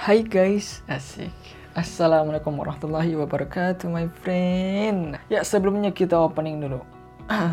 Hai 0.00 0.24
guys, 0.24 0.80
asik. 0.88 1.28
Assalamualaikum 1.76 2.56
warahmatullahi 2.56 3.12
wabarakatuh, 3.20 3.84
my 3.84 4.08
friend. 4.24 5.20
Ya 5.28 5.44
sebelumnya 5.44 5.92
kita 5.92 6.16
opening 6.16 6.56
dulu. 6.56 6.80
uh, 7.28 7.52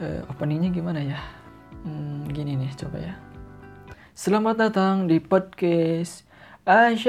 openingnya 0.32 0.72
gimana 0.72 1.04
ya? 1.04 1.20
Hmm, 1.84 2.24
gini 2.32 2.56
nih, 2.56 2.72
coba 2.80 3.12
ya. 3.12 3.14
Selamat 4.16 4.56
datang 4.56 5.04
di 5.04 5.20
podcast 5.20 6.24
Asyahid. 6.64 7.04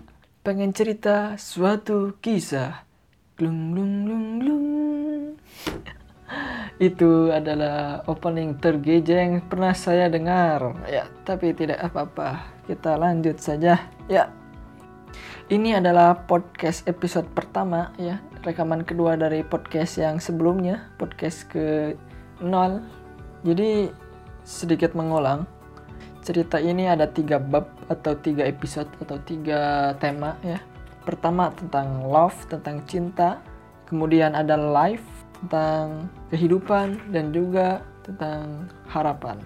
Pengen 0.48 0.72
cerita 0.72 1.36
suatu 1.36 2.16
kisah. 2.24 2.80
Glung 3.36 3.76
glung 3.76 3.92
glung 4.08 4.26
glung. 4.40 5.24
Itu 6.76 7.32
adalah 7.32 8.04
opening 8.04 8.60
tergeja 8.60 9.16
pernah 9.48 9.72
saya 9.72 10.12
dengar. 10.12 10.76
Ya, 10.84 11.08
tapi 11.24 11.56
tidak 11.56 11.80
apa-apa. 11.80 12.52
Kita 12.68 13.00
lanjut 13.00 13.40
saja. 13.40 13.80
Ya. 14.12 14.28
Ini 15.46 15.78
adalah 15.78 16.26
podcast 16.26 16.82
episode 16.90 17.30
pertama 17.30 17.94
ya, 17.96 18.18
rekaman 18.42 18.82
kedua 18.82 19.14
dari 19.14 19.46
podcast 19.46 19.94
yang 19.96 20.18
sebelumnya, 20.18 20.90
podcast 20.98 21.46
ke 21.46 21.94
0. 22.42 22.82
Jadi 23.46 23.88
sedikit 24.42 24.92
mengulang. 24.92 25.46
Cerita 26.26 26.58
ini 26.58 26.90
ada 26.90 27.06
tiga 27.06 27.38
bab 27.38 27.70
atau 27.86 28.18
tiga 28.18 28.42
episode 28.42 28.90
atau 28.98 29.16
tiga 29.22 29.94
tema 30.02 30.34
ya. 30.42 30.58
Pertama 31.06 31.54
tentang 31.54 32.02
love, 32.02 32.34
tentang 32.50 32.82
cinta. 32.90 33.38
Kemudian 33.86 34.34
ada 34.34 34.58
life, 34.58 35.06
tentang 35.38 36.10
kehidupan 36.30 37.12
dan 37.14 37.30
juga 37.30 37.82
tentang 38.02 38.70
harapan. 38.90 39.38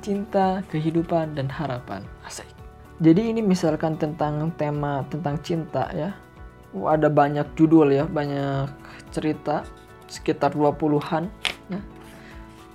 Cinta, 0.00 0.64
kehidupan, 0.72 1.36
dan 1.36 1.48
harapan. 1.52 2.00
Asik. 2.24 2.48
Jadi 3.00 3.32
ini 3.32 3.40
misalkan 3.40 3.96
tentang 3.96 4.52
tema 4.60 5.04
tentang 5.08 5.40
cinta 5.40 5.88
ya. 5.96 6.12
Wah, 6.76 6.96
ada 6.96 7.08
banyak 7.08 7.48
judul 7.56 7.92
ya, 7.92 8.04
banyak 8.04 8.68
cerita 9.12 9.64
sekitar 10.08 10.52
20-an 10.52 11.28
ya. 11.72 11.80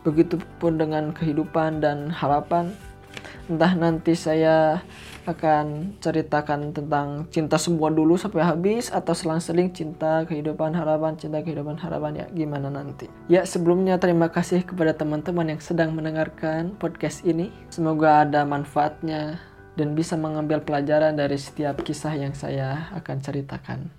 Begitupun 0.02 0.82
dengan 0.82 1.14
kehidupan 1.14 1.82
dan 1.82 2.10
harapan. 2.10 2.74
Entah 3.46 3.74
nanti 3.78 4.18
saya 4.18 4.82
akan 5.26 5.98
ceritakan 5.98 6.72
tentang 6.72 7.26
cinta 7.34 7.58
semua 7.58 7.90
dulu 7.90 8.16
sampai 8.16 8.46
habis 8.46 8.94
atau 8.94 9.12
selang-seling 9.12 9.74
cinta 9.74 10.24
kehidupan 10.30 10.78
harapan 10.78 11.18
cinta 11.18 11.42
kehidupan 11.42 11.82
harapan 11.82 12.24
ya. 12.24 12.26
Gimana 12.32 12.70
nanti? 12.70 13.10
Ya 13.26 13.44
sebelumnya 13.44 13.98
terima 13.98 14.30
kasih 14.30 14.62
kepada 14.64 14.94
teman-teman 14.94 15.58
yang 15.58 15.62
sedang 15.62 15.92
mendengarkan 15.98 16.78
podcast 16.78 17.26
ini. 17.26 17.50
Semoga 17.74 18.24
ada 18.24 18.46
manfaatnya 18.46 19.42
dan 19.76 19.98
bisa 19.98 20.16
mengambil 20.16 20.64
pelajaran 20.64 21.18
dari 21.18 21.36
setiap 21.36 21.82
kisah 21.84 22.16
yang 22.16 22.32
saya 22.38 22.88
akan 22.96 23.18
ceritakan. 23.20 23.90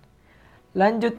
Lanjut 0.72 1.18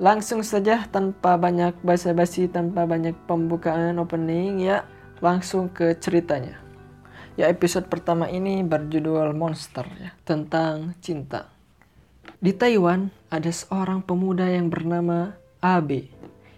langsung 0.00 0.40
saja 0.40 0.88
tanpa 0.88 1.36
banyak 1.36 1.76
basa-basi 1.84 2.48
tanpa 2.48 2.88
banyak 2.88 3.18
pembukaan 3.28 4.00
opening 4.00 4.62
ya. 4.64 4.86
Langsung 5.20 5.68
ke 5.68 5.92
ceritanya 6.00 6.69
Ya 7.38 7.46
episode 7.46 7.86
pertama 7.86 8.26
ini 8.26 8.66
berjudul 8.66 9.30
Monster 9.38 9.86
ya, 10.02 10.10
tentang 10.26 10.98
cinta. 10.98 11.46
Di 12.42 12.50
Taiwan 12.50 13.14
ada 13.30 13.54
seorang 13.54 14.02
pemuda 14.02 14.50
yang 14.50 14.66
bernama 14.66 15.38
Abe. 15.62 16.10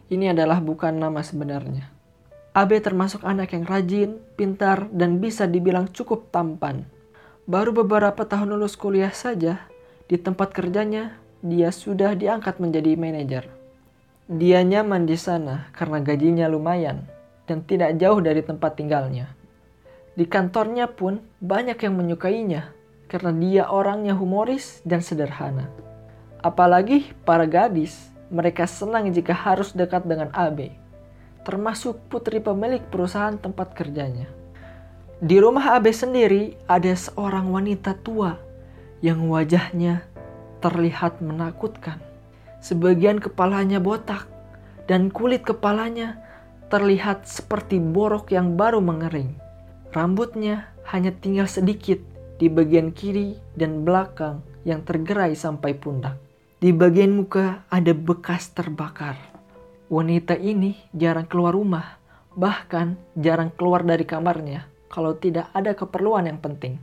Ini 0.08 0.32
adalah 0.32 0.64
bukan 0.64 0.96
nama 0.96 1.20
sebenarnya. 1.20 1.92
Abe 2.56 2.80
termasuk 2.80 3.20
anak 3.20 3.52
yang 3.52 3.68
rajin, 3.68 4.10
pintar, 4.36 4.88
dan 4.92 5.20
bisa 5.20 5.44
dibilang 5.44 5.92
cukup 5.92 6.32
tampan. 6.32 6.88
Baru 7.44 7.76
beberapa 7.76 8.24
tahun 8.24 8.56
lulus 8.56 8.72
kuliah 8.72 9.12
saja, 9.12 9.68
di 10.08 10.16
tempat 10.16 10.56
kerjanya 10.56 11.20
dia 11.44 11.68
sudah 11.68 12.16
diangkat 12.16 12.60
menjadi 12.60 12.96
manajer. 12.96 13.44
Dia 14.30 14.64
nyaman 14.64 15.04
di 15.04 15.20
sana 15.20 15.68
karena 15.76 16.00
gajinya 16.00 16.48
lumayan 16.48 17.04
dan 17.44 17.60
tidak 17.66 17.98
jauh 18.00 18.22
dari 18.24 18.40
tempat 18.40 18.78
tinggalnya. 18.78 19.41
Di 20.12 20.28
kantornya 20.28 20.92
pun 20.92 21.24
banyak 21.40 21.80
yang 21.80 21.96
menyukainya 21.96 22.68
karena 23.08 23.32
dia 23.32 23.64
orangnya 23.68 24.12
humoris 24.12 24.84
dan 24.84 25.00
sederhana. 25.00 25.72
Apalagi 26.44 27.16
para 27.24 27.48
gadis, 27.48 28.12
mereka 28.32 28.64
senang 28.64 29.08
jika 29.12 29.32
harus 29.36 29.72
dekat 29.76 30.04
dengan 30.08 30.32
Abe, 30.32 30.72
termasuk 31.44 32.00
putri 32.08 32.40
pemilik 32.40 32.80
perusahaan 32.88 33.36
tempat 33.36 33.76
kerjanya. 33.76 34.28
Di 35.22 35.38
rumah 35.38 35.76
Abe 35.78 35.94
sendiri 35.94 36.56
ada 36.66 36.90
seorang 36.92 37.52
wanita 37.52 37.94
tua 38.00 38.36
yang 39.04 39.28
wajahnya 39.30 40.02
terlihat 40.58 41.20
menakutkan. 41.20 42.00
Sebagian 42.58 43.22
kepalanya 43.22 43.78
botak 43.78 44.26
dan 44.90 45.14
kulit 45.14 45.46
kepalanya 45.46 46.18
terlihat 46.72 47.28
seperti 47.28 47.78
borok 47.78 48.32
yang 48.32 48.58
baru 48.58 48.82
mengering. 48.82 49.36
Rambutnya 49.92 50.72
hanya 50.88 51.12
tinggal 51.12 51.44
sedikit 51.44 52.00
di 52.40 52.48
bagian 52.48 52.96
kiri 52.96 53.36
dan 53.52 53.84
belakang 53.84 54.40
yang 54.64 54.80
tergerai 54.88 55.36
sampai 55.36 55.76
pundak. 55.76 56.16
Di 56.64 56.72
bagian 56.72 57.12
muka 57.12 57.68
ada 57.68 57.92
bekas 57.92 58.56
terbakar. 58.56 59.20
Wanita 59.92 60.32
ini 60.40 60.80
jarang 60.96 61.28
keluar 61.28 61.52
rumah, 61.52 62.00
bahkan 62.32 62.96
jarang 63.20 63.52
keluar 63.52 63.84
dari 63.84 64.08
kamarnya 64.08 64.64
kalau 64.88 65.12
tidak 65.12 65.52
ada 65.52 65.76
keperluan 65.76 66.24
yang 66.24 66.40
penting. 66.40 66.80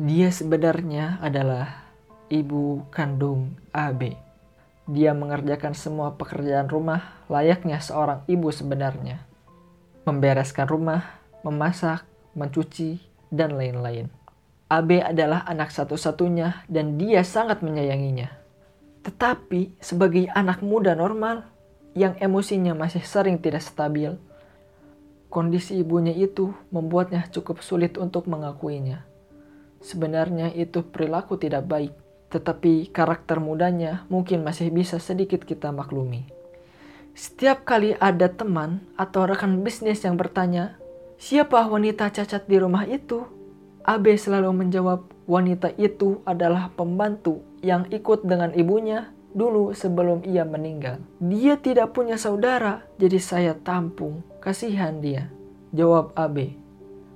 Dia 0.00 0.32
sebenarnya 0.32 1.20
adalah 1.20 1.84
ibu 2.32 2.88
kandung 2.88 3.60
AB. 3.76 4.16
Dia 4.88 5.12
mengerjakan 5.12 5.76
semua 5.76 6.16
pekerjaan 6.16 6.72
rumah 6.72 7.20
layaknya 7.28 7.76
seorang 7.84 8.24
ibu 8.24 8.48
sebenarnya. 8.48 9.20
Membereskan 10.08 10.64
rumah, 10.64 11.20
memasak, 11.44 12.08
mencuci, 12.34 13.00
dan 13.32 13.56
lain-lain. 13.56 14.12
Abe 14.68 15.04
adalah 15.04 15.44
anak 15.48 15.72
satu-satunya 15.72 16.64
dan 16.68 16.96
dia 16.96 17.24
sangat 17.24 17.60
menyayanginya. 17.60 18.32
Tetapi 19.04 19.76
sebagai 19.80 20.28
anak 20.32 20.64
muda 20.64 20.96
normal 20.96 21.44
yang 21.92 22.16
emosinya 22.16 22.72
masih 22.72 23.04
sering 23.04 23.36
tidak 23.36 23.60
stabil, 23.60 24.16
kondisi 25.28 25.80
ibunya 25.80 26.12
itu 26.12 26.56
membuatnya 26.72 27.28
cukup 27.28 27.60
sulit 27.60 27.96
untuk 27.96 28.28
mengakuinya. 28.28 29.04
Sebenarnya 29.82 30.52
itu 30.54 30.84
perilaku 30.86 31.36
tidak 31.36 31.66
baik, 31.68 31.92
tetapi 32.32 32.88
karakter 32.94 33.42
mudanya 33.42 34.08
mungkin 34.08 34.40
masih 34.40 34.72
bisa 34.72 34.96
sedikit 35.02 35.44
kita 35.44 35.68
maklumi. 35.68 36.28
Setiap 37.12 37.68
kali 37.68 37.92
ada 38.00 38.32
teman 38.32 38.80
atau 38.96 39.28
rekan 39.28 39.60
bisnis 39.60 40.00
yang 40.00 40.16
bertanya, 40.16 40.80
Siapa 41.22 41.70
wanita 41.70 42.10
cacat 42.10 42.50
di 42.50 42.58
rumah 42.58 42.82
itu? 42.82 43.22
Abe 43.86 44.18
selalu 44.18 44.58
menjawab, 44.58 45.06
wanita 45.30 45.70
itu 45.78 46.18
adalah 46.26 46.74
pembantu 46.74 47.46
yang 47.62 47.86
ikut 47.94 48.26
dengan 48.26 48.50
ibunya 48.58 49.14
dulu 49.30 49.70
sebelum 49.70 50.26
ia 50.26 50.42
meninggal. 50.42 50.98
Dia 51.22 51.54
tidak 51.62 51.94
punya 51.94 52.18
saudara, 52.18 52.82
jadi 52.98 53.22
saya 53.22 53.54
tampung. 53.54 54.26
Kasihan 54.42 54.98
dia. 54.98 55.30
Jawab 55.70 56.10
Abe. 56.18 56.58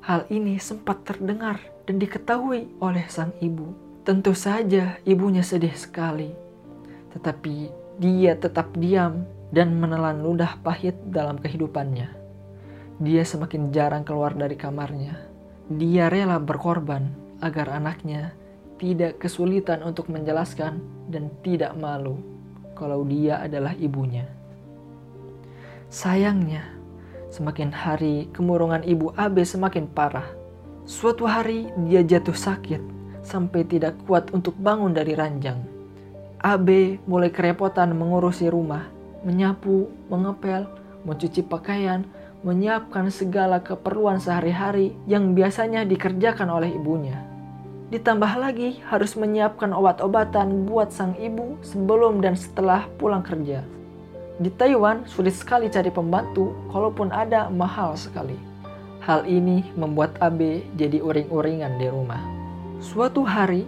Hal 0.06 0.30
ini 0.30 0.62
sempat 0.62 1.02
terdengar 1.02 1.58
dan 1.90 1.98
diketahui 1.98 2.78
oleh 2.78 3.10
sang 3.10 3.34
ibu. 3.42 3.74
Tentu 4.06 4.38
saja 4.38 5.02
ibunya 5.02 5.42
sedih 5.42 5.74
sekali. 5.74 6.30
Tetapi 7.10 7.56
dia 7.98 8.38
tetap 8.38 8.70
diam 8.78 9.26
dan 9.50 9.74
menelan 9.74 10.22
ludah 10.22 10.62
pahit 10.62 10.94
dalam 11.10 11.42
kehidupannya. 11.42 12.15
Dia 12.96 13.28
semakin 13.28 13.76
jarang 13.76 14.08
keluar 14.08 14.32
dari 14.32 14.56
kamarnya. 14.56 15.20
Dia 15.68 16.08
rela 16.08 16.40
berkorban 16.40 17.12
agar 17.44 17.76
anaknya 17.76 18.32
tidak 18.80 19.20
kesulitan 19.20 19.84
untuk 19.84 20.08
menjelaskan 20.08 20.80
dan 21.12 21.28
tidak 21.44 21.76
malu 21.76 22.16
kalau 22.72 23.04
dia 23.04 23.40
adalah 23.40 23.76
ibunya. 23.76 24.24
Sayangnya, 25.92 26.64
semakin 27.28 27.68
hari 27.72 28.28
kemurungan 28.32 28.84
ibu 28.84 29.12
Abe 29.16 29.44
semakin 29.44 29.88
parah. 29.92 30.28
Suatu 30.88 31.28
hari 31.28 31.68
dia 31.88 32.00
jatuh 32.00 32.36
sakit 32.36 32.80
sampai 33.20 33.66
tidak 33.68 33.98
kuat 34.08 34.32
untuk 34.32 34.56
bangun 34.56 34.96
dari 34.96 35.12
ranjang. 35.12 35.60
Abe 36.40 36.96
mulai 37.04 37.28
kerepotan 37.28 37.92
mengurusi 37.92 38.46
rumah, 38.48 38.88
menyapu, 39.20 39.88
mengepel, 40.08 40.68
mencuci 41.02 41.42
pakaian, 41.42 42.06
menyiapkan 42.46 43.10
segala 43.10 43.58
keperluan 43.58 44.22
sehari-hari 44.22 44.94
yang 45.10 45.34
biasanya 45.34 45.82
dikerjakan 45.82 46.46
oleh 46.46 46.70
ibunya. 46.70 47.18
Ditambah 47.90 48.38
lagi 48.38 48.78
harus 48.86 49.18
menyiapkan 49.18 49.74
obat-obatan 49.74 50.62
buat 50.62 50.94
sang 50.94 51.18
ibu 51.18 51.58
sebelum 51.66 52.22
dan 52.22 52.38
setelah 52.38 52.86
pulang 53.02 53.26
kerja. 53.26 53.66
Di 54.38 54.46
Taiwan 54.54 55.10
sulit 55.10 55.34
sekali 55.34 55.66
cari 55.66 55.90
pembantu, 55.90 56.54
kalaupun 56.70 57.10
ada 57.10 57.50
mahal 57.50 57.98
sekali. 57.98 58.38
Hal 59.02 59.26
ini 59.26 59.66
membuat 59.74 60.14
Abe 60.22 60.62
jadi 60.78 61.02
uring-uringan 61.02 61.82
di 61.82 61.86
rumah. 61.90 62.22
Suatu 62.78 63.26
hari, 63.26 63.66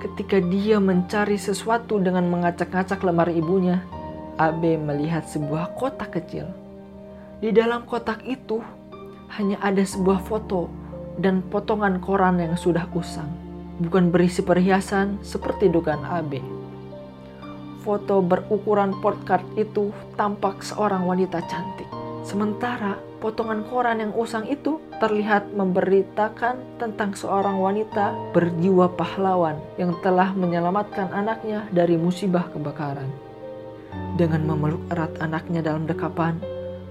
ketika 0.00 0.40
dia 0.40 0.80
mencari 0.80 1.36
sesuatu 1.36 2.00
dengan 2.00 2.24
mengacak-ngacak 2.32 3.04
lemari 3.04 3.36
ibunya, 3.36 3.84
Abe 4.40 4.80
melihat 4.80 5.28
sebuah 5.28 5.76
kotak 5.76 6.16
kecil. 6.20 6.63
Di 7.42 7.50
dalam 7.50 7.82
kotak 7.88 8.22
itu 8.22 8.62
hanya 9.34 9.58
ada 9.58 9.82
sebuah 9.82 10.22
foto 10.22 10.70
dan 11.18 11.42
potongan 11.46 11.98
koran 11.98 12.38
yang 12.38 12.54
sudah 12.54 12.86
usang, 12.94 13.30
bukan 13.82 14.10
berisi 14.10 14.42
perhiasan 14.42 15.18
seperti 15.22 15.70
dugaan 15.70 16.02
Abe. 16.06 16.42
Foto 17.82 18.24
berukuran 18.24 18.96
postcard 19.02 19.44
itu 19.60 19.92
tampak 20.16 20.64
seorang 20.64 21.04
wanita 21.04 21.42
cantik. 21.50 21.86
Sementara 22.24 22.96
potongan 23.20 23.68
koran 23.68 24.00
yang 24.00 24.12
usang 24.16 24.48
itu 24.48 24.80
terlihat 24.96 25.52
memberitakan 25.52 26.80
tentang 26.80 27.12
seorang 27.12 27.60
wanita 27.60 28.16
berjiwa 28.32 28.88
pahlawan 28.96 29.60
yang 29.76 29.92
telah 30.00 30.32
menyelamatkan 30.32 31.12
anaknya 31.12 31.68
dari 31.68 32.00
musibah 32.00 32.48
kebakaran. 32.48 33.10
Dengan 34.16 34.48
memeluk 34.48 34.80
erat 34.88 35.12
anaknya 35.20 35.60
dalam 35.60 35.84
dekapan, 35.84 36.40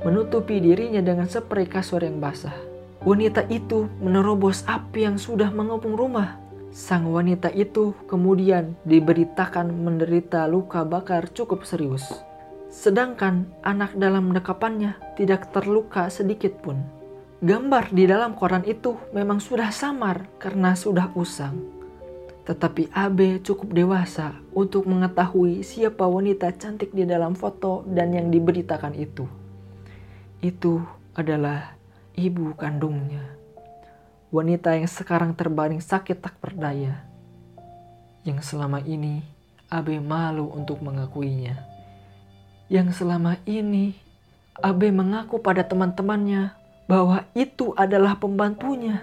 menutupi 0.03 0.59
dirinya 0.59 0.99
dengan 0.99 1.25
spray 1.31 1.63
kasur 1.67 2.03
yang 2.03 2.19
basah. 2.19 2.55
Wanita 3.03 3.47
itu 3.51 3.91
menerobos 3.99 4.63
api 4.67 5.07
yang 5.07 5.17
sudah 5.19 5.51
mengepung 5.51 5.95
rumah. 5.95 6.39
Sang 6.71 7.07
wanita 7.11 7.51
itu 7.51 7.91
kemudian 8.07 8.75
diberitakan 8.87 9.71
menderita 9.71 10.47
luka 10.47 10.83
bakar 10.87 11.27
cukup 11.31 11.67
serius. 11.67 12.03
Sedangkan 12.71 13.47
anak 13.61 13.93
dalam 13.99 14.31
dekapannya 14.31 14.95
tidak 15.19 15.51
terluka 15.51 16.07
sedikit 16.07 16.57
pun. 16.63 16.79
Gambar 17.43 17.91
di 17.91 18.07
dalam 18.07 18.39
koran 18.39 18.63
itu 18.63 18.95
memang 19.11 19.43
sudah 19.43 19.67
samar 19.69 20.31
karena 20.39 20.73
sudah 20.73 21.11
usang. 21.13 21.59
Tetapi 22.47 22.91
Abe 22.95 23.43
cukup 23.43 23.71
dewasa 23.71 24.35
untuk 24.55 24.87
mengetahui 24.87 25.63
siapa 25.63 26.07
wanita 26.07 26.55
cantik 26.55 26.95
di 26.95 27.03
dalam 27.03 27.35
foto 27.35 27.83
dan 27.87 28.15
yang 28.15 28.31
diberitakan 28.31 28.95
itu. 28.95 29.42
Itu 30.43 30.83
adalah 31.15 31.79
ibu 32.19 32.51
kandungnya. 32.59 33.23
Wanita 34.27 34.75
yang 34.75 34.91
sekarang 34.91 35.31
terbaring 35.31 35.79
sakit 35.79 36.19
tak 36.19 36.35
berdaya. 36.43 37.07
Yang 38.27 38.51
selama 38.51 38.83
ini 38.83 39.23
Abe 39.71 40.03
malu 40.03 40.51
untuk 40.51 40.83
mengakuinya 40.83 41.73
yang 42.73 42.89
selama 42.89 43.37
ini 43.45 43.93
Abe 44.57 44.89
mengaku 44.89 45.41
pada 45.41 45.61
teman-temannya 45.61 46.53
bahwa 46.85 47.25
itu 47.33 47.73
adalah 47.73 48.17
pembantunya. 48.17 49.01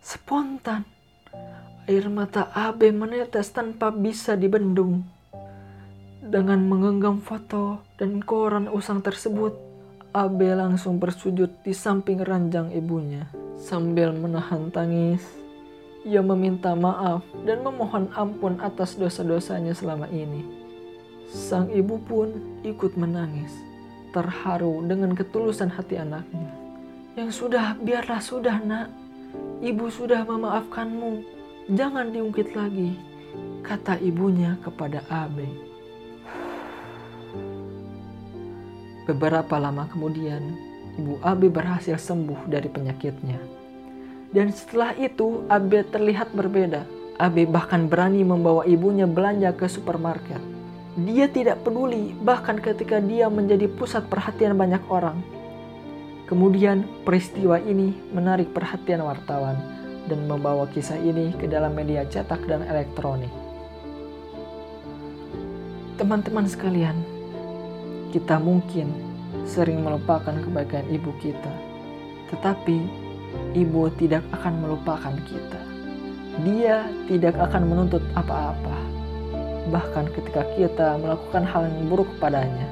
Spontan, 0.00 0.88
air 1.84 2.08
mata 2.08 2.48
Abe 2.56 2.88
menetes 2.88 3.52
tanpa 3.52 3.92
bisa 3.92 4.32
dibendung. 4.32 5.04
Dengan 6.28 6.60
menggenggam 6.68 7.24
foto 7.24 7.80
dan 7.96 8.20
koran 8.20 8.68
usang 8.68 9.00
tersebut, 9.00 9.56
Abe 10.12 10.52
langsung 10.52 11.00
bersujud 11.00 11.64
di 11.64 11.72
samping 11.72 12.20
ranjang 12.20 12.68
ibunya. 12.68 13.24
Sambil 13.56 14.12
menahan 14.12 14.68
tangis, 14.68 15.24
ia 16.04 16.20
meminta 16.20 16.76
maaf 16.76 17.24
dan 17.48 17.64
memohon 17.64 18.12
ampun 18.12 18.60
atas 18.60 19.00
dosa-dosanya 19.00 19.72
selama 19.72 20.04
ini. 20.12 20.44
Sang 21.32 21.72
ibu 21.72 21.96
pun 21.96 22.60
ikut 22.60 22.92
menangis, 23.00 23.56
terharu 24.12 24.84
dengan 24.84 25.16
ketulusan 25.16 25.72
hati 25.72 25.96
anaknya. 25.96 26.52
Yang 27.16 27.40
sudah, 27.40 27.72
biarlah 27.80 28.20
sudah 28.20 28.60
nak. 28.60 28.92
Ibu 29.64 29.88
sudah 29.88 30.28
memaafkanmu. 30.28 31.24
Jangan 31.72 32.12
diungkit 32.12 32.52
lagi, 32.52 33.00
kata 33.64 33.96
ibunya 34.04 34.60
kepada 34.60 35.00
Abe. 35.08 35.67
Beberapa 39.08 39.56
lama 39.56 39.88
kemudian, 39.88 40.54
ibu 41.00 41.16
Abe 41.24 41.48
berhasil 41.48 41.96
sembuh 41.96 42.44
dari 42.44 42.68
penyakitnya. 42.68 43.40
Dan 44.28 44.52
setelah 44.52 44.92
itu, 45.00 45.48
Abe 45.48 45.80
terlihat 45.88 46.36
berbeda. 46.36 46.84
Abe 47.16 47.48
bahkan 47.48 47.88
berani 47.88 48.20
membawa 48.20 48.68
ibunya 48.68 49.08
belanja 49.08 49.56
ke 49.56 49.64
supermarket 49.66 50.58
dia 50.98 51.30
tidak 51.30 51.62
peduli, 51.62 52.10
bahkan 52.26 52.58
ketika 52.58 52.98
dia 52.98 53.30
menjadi 53.30 53.70
pusat 53.70 54.02
perhatian 54.10 54.58
banyak 54.58 54.82
orang. 54.90 55.22
Kemudian, 56.26 56.82
peristiwa 57.06 57.62
ini 57.62 57.94
menarik 58.10 58.50
perhatian 58.50 59.06
wartawan 59.06 59.54
dan 60.10 60.26
membawa 60.26 60.66
kisah 60.74 60.98
ini 60.98 61.30
ke 61.38 61.46
dalam 61.46 61.70
media 61.78 62.02
cetak 62.02 62.42
dan 62.50 62.66
elektronik. 62.66 63.30
Teman-teman 66.02 66.50
sekalian, 66.50 66.98
kita 68.08 68.40
mungkin 68.40 68.88
sering 69.44 69.84
melupakan 69.84 70.32
kebaikan 70.32 70.84
ibu 70.88 71.12
kita, 71.20 71.52
tetapi 72.32 72.80
ibu 73.52 73.88
tidak 73.96 74.24
akan 74.32 74.64
melupakan 74.64 75.14
kita. 75.28 75.60
Dia 76.46 76.86
tidak 77.10 77.34
akan 77.36 77.66
menuntut 77.66 78.04
apa-apa 78.14 78.88
bahkan 79.68 80.08
ketika 80.16 80.42
kita 80.56 80.96
melakukan 80.96 81.44
hal 81.44 81.68
yang 81.68 81.88
buruk 81.92 82.08
padanya. 82.16 82.68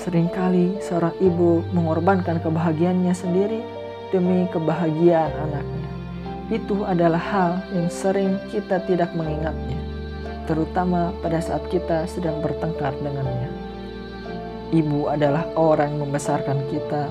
Seringkali 0.00 0.80
seorang 0.80 1.12
ibu 1.20 1.60
mengorbankan 1.76 2.40
kebahagiaannya 2.40 3.12
sendiri 3.12 3.60
demi 4.08 4.48
kebahagiaan 4.48 5.28
anaknya. 5.28 5.88
Itu 6.50 6.82
adalah 6.88 7.20
hal 7.20 7.50
yang 7.76 7.92
sering 7.92 8.40
kita 8.50 8.82
tidak 8.88 9.12
mengingatnya, 9.12 9.78
terutama 10.48 11.12
pada 11.20 11.38
saat 11.38 11.62
kita 11.68 12.08
sedang 12.08 12.40
bertengkar 12.40 12.96
dengannya. 13.04 13.59
Ibu 14.70 15.10
adalah 15.10 15.50
orang 15.58 15.98
yang 15.98 16.10
membesarkan 16.10 16.62
kita 16.70 17.10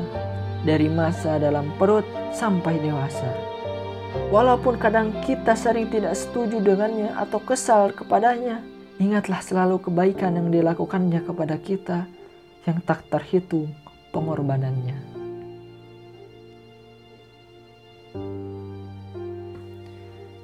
dari 0.64 0.88
masa 0.88 1.36
dalam 1.40 1.72
perut 1.76 2.08
sampai 2.32 2.80
dewasa 2.80 3.50
Walaupun 4.34 4.82
kadang 4.82 5.14
kita 5.22 5.54
sering 5.54 5.86
tidak 5.94 6.18
setuju 6.18 6.58
dengannya 6.58 7.14
atau 7.14 7.38
kesal 7.38 7.94
kepadanya, 7.94 8.62
ingatlah 8.98 9.38
selalu 9.38 9.78
kebaikan 9.78 10.34
yang 10.34 10.50
dilakukannya 10.50 11.22
kepada 11.22 11.62
kita 11.62 12.10
yang 12.66 12.82
tak 12.82 13.06
terhitung 13.10 13.70
pengorbanannya. 14.10 14.98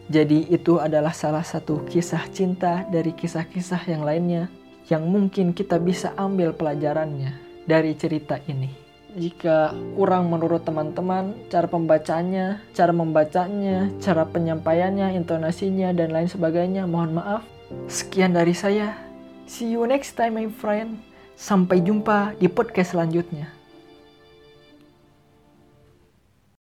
Jadi 0.05 0.45
itu 0.53 0.77
adalah 0.77 1.12
salah 1.17 1.41
satu 1.41 1.81
kisah 1.89 2.29
cinta 2.29 2.86
dari 2.93 3.17
kisah-kisah 3.17 3.81
yang 3.89 4.05
lainnya 4.05 4.45
yang 4.91 5.05
mungkin 5.09 5.51
kita 5.51 5.81
bisa 5.81 6.13
ambil 6.17 6.53
pelajarannya 6.53 7.37
dari 7.65 7.97
cerita 7.97 8.37
ini 8.45 8.85
jika 9.15 9.71
kurang 9.95 10.27
menurut 10.27 10.67
teman-teman 10.67 11.47
cara 11.47 11.71
pembacaannya, 11.71 12.59
cara 12.75 12.91
membacanya, 12.91 13.87
cara 14.03 14.27
penyampaiannya, 14.27 15.15
intonasinya, 15.15 15.95
dan 15.95 16.11
lain 16.11 16.27
sebagainya, 16.27 16.83
mohon 16.83 17.15
maaf. 17.15 17.47
Sekian 17.87 18.35
dari 18.35 18.51
saya. 18.51 18.91
See 19.47 19.71
you 19.71 19.87
next 19.87 20.19
time 20.19 20.35
my 20.35 20.51
friend. 20.51 20.99
Sampai 21.39 21.79
jumpa 21.79 22.35
di 22.35 22.51
podcast 22.51 22.91
selanjutnya. 22.91 23.64